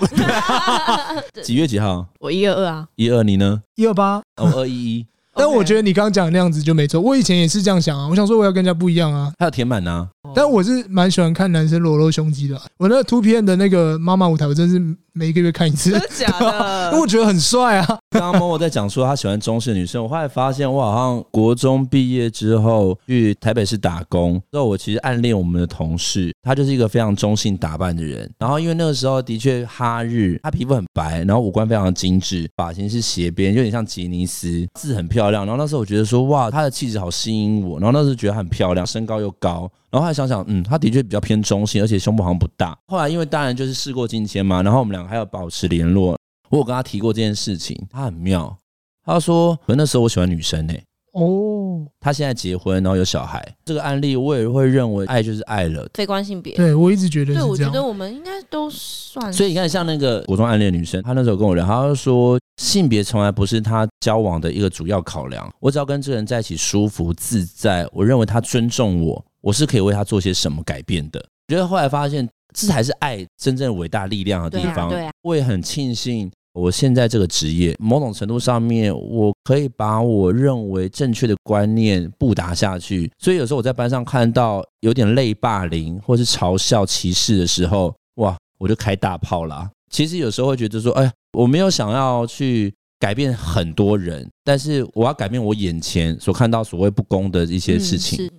[1.41, 2.05] 几月几号？
[2.19, 2.85] 我一二二啊。
[2.95, 3.59] 一二你呢？
[3.73, 4.21] 一二八。
[4.37, 5.05] 我二一一。
[5.35, 7.01] 但我觉得你刚刚讲的那样子就没错。
[7.01, 9.33] 我以前也是这样想啊，我想说我要跟人家不一样啊。
[9.39, 10.07] 还有填满呢。
[10.35, 12.55] 但我是蛮喜欢看男生裸露胸肌的。
[12.77, 14.79] 我那个 2PM 的那个妈妈舞台，我真是。
[15.15, 16.89] 每一个月看一次，真的假的？
[16.91, 17.85] 因为我觉得很帅啊。
[18.09, 28.27] 刚刚默默在讲说他喜欢中式的女生，我后来发现我好像国中毕业之后去台北市打工，之后我其实暗恋我们的同事，他就是一个非常中性打扮的人。
[28.39, 35.45] 然后因为那个时候的确哈日，他皮肤很白，然后五官非常的精致，发型是斜边，有点像杰尼斯，字很漂亮。
[35.45, 37.79] 然后那时候我觉得说哇，他的气质好吸引我。
[37.79, 39.69] 然后那时候觉得他很漂亮，身高又高。
[39.91, 42.75] 然后后来想想，嗯，他的确比较偏中性，而且胸部好像不大。
[42.87, 46.17] 后来因为当然就是事过境迁嘛，然后我们两个还要保持联络。
[46.49, 48.57] 我有跟他提过这件事情，他很妙。
[49.05, 56.55] 他说：“可那时候我喜欢女生呢、欸。”哦，他现在结婚，然后有小孩，这个案例我也会认为爱就是爱了，非关性别。
[56.55, 59.31] 对我一直觉得对，我觉得我们应该都算。
[59.31, 71.19] 所以你看，像那个国中暗恋女生，她那时候跟我聊，她就说性别从来不是她交往的一个主要考量，我只要跟这个人在一起舒服自在，我认为他尊重我，我是可以为他做些什么改变的。
[71.47, 74.89] 我觉得后来发现，这才是爱真正伟大力量的地方。
[74.89, 75.11] 对啊，对啊。
[75.23, 76.31] 我也很庆幸。
[76.53, 83.11] 我现在这个职业，某种程度上面，我可以把我认为正确的观念布达下去。
[83.17, 89.67] 所以有时候我在班上看到有点类霸凌或是嘲笑歧视的时候，哇，我就开大炮啦。
[89.91, 98.27] 其实有时候会觉得说，哎，我没有想要去改变很多人，但是我要改变我眼前所看到所谓不公的一些事情。
[98.27, 98.31] 嗯，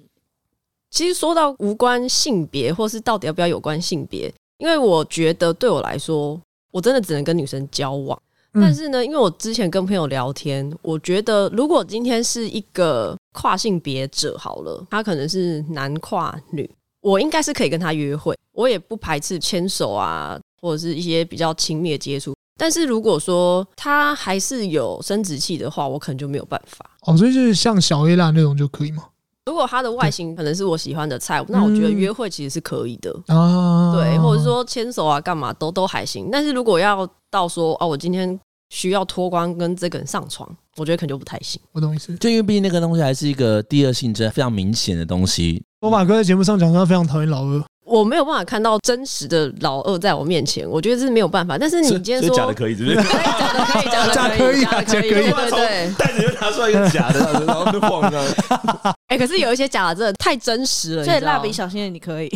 [0.94, 6.40] 其实说到无关性别，或是到底要不要有关性别，因为我觉得对我来说。
[6.70, 8.20] 我真的只能跟女生交往，
[8.54, 16.68] 但是呢，因为我之前跟朋友聊天，我觉得如果今天是一个跨性别者好了，他可能是男跨女，
[17.00, 22.34] 我应该是可以跟他约会，我也不排斥牵手啊，或者是一些比较亲密的接触。
[22.58, 26.84] 但是如果说他还是有生殖器的话，我可能就没有办法。
[27.02, 29.04] 哦，所以就是像小 A 啦那种就可以吗？
[29.46, 36.28] 如果它的外形可能是我喜欢的菜，那我觉得约会其实是可以的啊，对，或者说牵手啊，干嘛都都还行。
[36.32, 38.38] 但是如果要到说哦，我今天
[38.70, 41.60] 需要脱光跟这个人上床，我觉得可能就不太行。
[41.72, 45.62] 我懂意思，就因为毕竟那个东西还是一个第二性征非常明显的东西。
[45.80, 47.62] 我马哥在节目上讲，他非常讨厌老二。
[47.94, 51.56] 我没有办法看到真实的老二在我面前，我觉得这是没有办法。
[51.56, 52.96] 但是你今天说假的可以，是不是？
[53.06, 55.94] 假的可以，假的可以，假的可以，对对对。
[55.96, 58.20] 袋子就拿出来一个假的，然后就晃着。
[59.06, 61.04] 哎，可是有一些假的真的太真实了。
[61.04, 62.28] 所以蜡笔小新的你可以。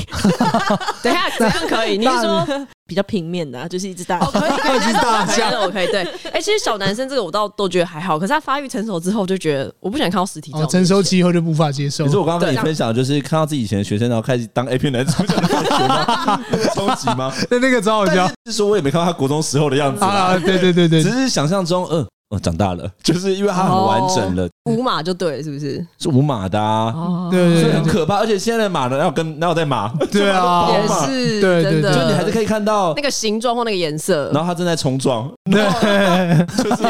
[1.02, 1.98] 等一下，怎样可以？
[1.98, 2.46] 你是说
[2.88, 5.86] 比较平面的，就是一只大， 一只，大象的我可以。
[5.88, 10.64] 对，哎，其实小男生这个我倒都觉得还好，可是他发育成熟之后，就觉得我不想看到实体照。
[10.64, 12.06] 成熟期以后就无法接受。
[12.06, 16.40] 可是我刚刚跟你分享，就是看到自己以前的学生，然后开始当 A 片男主角的感觉吗？
[16.74, 17.30] 冲击吗？
[17.50, 20.38] 那那个超好笑，是说我也没看到他国中时候的样子啊！
[20.38, 22.06] 对对对对，只是想象中，嗯。
[22.30, 25.84] 哦，长大了，就是因为它很完整了，五码就对，是不是？
[25.98, 28.16] 是五码的啊，对，所以很可怕。
[28.16, 29.90] 而且现在的码呢，要跟哪有在码？
[30.12, 34.30] 对啊，也是，对对对，就你还是可以看到那个形状或那个颜色。
[34.34, 35.64] 然后它正在冲撞， 对，
[36.62, 36.82] 就是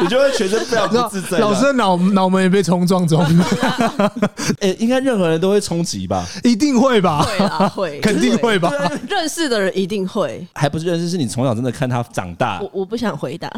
[0.00, 1.38] 你就会全身非常不自在。
[1.38, 3.24] 老师的脑脑门也被冲撞中。
[4.58, 6.26] 哎，应该任何人都会冲击吧？
[6.42, 7.22] 一定会吧？
[7.22, 8.72] 会啊，会，肯定会吧？
[9.08, 12.58] 认识的人一定会，还不是认识，是你从小真的看他长大。
[12.60, 13.48] 我我不想回答。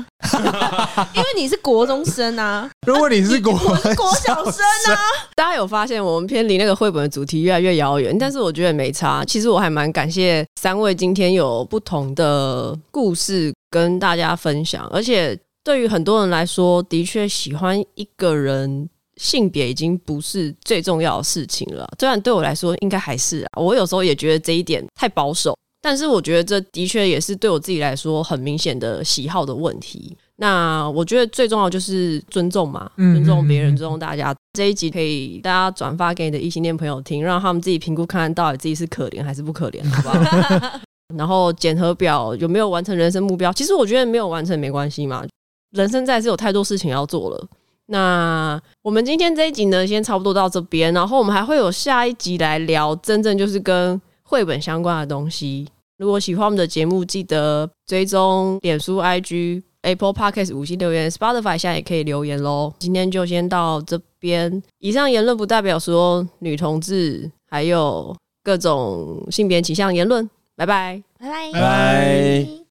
[1.15, 4.63] 因为你是国中生啊，如果你是国我是国小生
[4.95, 4.99] 啊，
[5.35, 9.25] 大家有发现我们偏离那个绘本的主题越来越遥远，但是我觉得没差。
[9.25, 21.87] 其实我还蛮感谢三位今天有不同的故事跟大家分享，而且对于很多人来说，的确喜欢一个人性别已经不是最重要的事情了。
[21.99, 25.57] 虽然对我来说应该还是啊，我有时候也觉得这一点太保守。
[25.83, 30.17] 但是我觉得这的确也是对我自己来说很明显的喜好的问题。
[30.39, 34.35] 那我觉得最重要就是尊重嘛，尊重别人，尊重大家。
[34.53, 40.81] 这一集可以大家转发给你的异性恋朋友听，让他们自己评估看看到底自己是可怜还是不可怜，好不好？
[41.17, 43.53] 然后检核表有没有完成人生目标？
[43.53, 45.25] 其实我觉得没有完成没关系嘛，
[45.73, 47.49] 人生在世有太多事情要做了。
[47.87, 55.69] 那我们今天这一集呢，先差不多到这边，然后我们还会有下一集来聊真正就是跟绘本相关的东西。
[55.99, 62.73] 如果喜欢我们的节目，记得追踪脸书、IG、Apple Podcast 五星留言，Spotify 现在也可以留言喽。
[62.79, 64.63] 今天就先到这边。
[64.79, 70.29] 以上言论不代表说女同志还有各种性别倾向言论。
[70.57, 72.57] 拜拜，拜拜，拜拜。